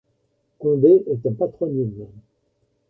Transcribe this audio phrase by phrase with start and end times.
[0.57, 2.07] Condé est un patronyme.